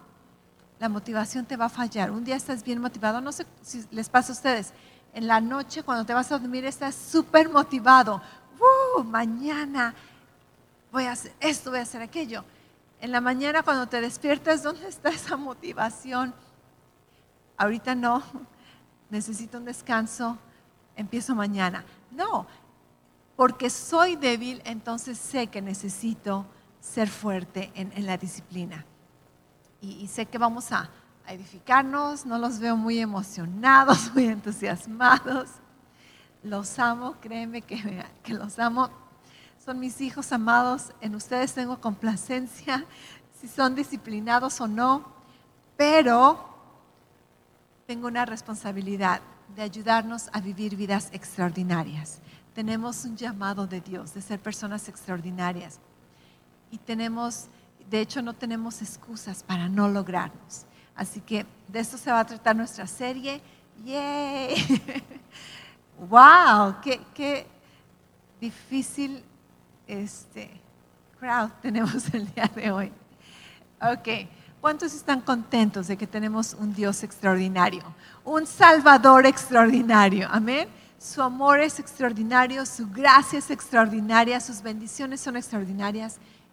[0.78, 2.10] la motivación te va a fallar.
[2.10, 4.72] Un día estás bien motivado, no sé si les pasa a ustedes,
[5.12, 8.22] en la noche cuando te vas a dormir estás súper motivado.
[8.58, 9.04] ¡Uh!
[9.04, 9.94] Mañana
[10.90, 12.42] voy a hacer esto, voy a hacer aquello.
[13.02, 16.32] En la mañana cuando te despiertas, ¿dónde está esa motivación?
[17.58, 18.22] Ahorita no,
[19.10, 20.38] necesito un descanso,
[20.96, 21.84] empiezo mañana.
[22.10, 22.46] No,
[23.36, 26.46] porque soy débil, entonces sé que necesito
[26.80, 28.84] ser fuerte en, la disciplina.
[29.80, 30.90] Y, sé que vamos a,
[31.26, 35.50] edificarnos, no los veo muy emocionados, muy entusiasmados.
[36.42, 38.88] Los amo, créeme que, que los amo.
[39.62, 42.86] Son mis hijos amados, en ustedes tengo complacencia,
[43.38, 45.04] si son disciplinados o no,
[45.76, 46.48] pero
[47.86, 49.20] tengo una responsabilidad
[49.54, 52.20] de ayudarnos a vivir vidas extraordinarias.
[52.54, 55.80] Tenemos un llamado de Dios de ser personas extraordinarias
[56.70, 57.46] y tenemos,
[57.90, 60.66] de hecho no tenemos excusas para no lograrnos.
[60.94, 63.40] Así que de esto se va a tratar nuestra serie.
[63.84, 64.82] ¡Yay!
[66.08, 66.76] ¡Wow!
[66.82, 67.46] ¡Qué, qué
[68.40, 69.22] difícil
[69.86, 70.50] este
[71.18, 72.92] crowd tenemos el día de hoy!
[73.80, 74.28] Ok.
[74.60, 77.82] ¿Cuántos están contentos de que tenemos un Dios extraordinario?
[78.24, 80.28] Un Salvador extraordinario.
[80.32, 80.68] Amén.
[80.98, 86.18] Su amor es extraordinario, su gracia es extraordinaria, sus bendiciones son extraordinarias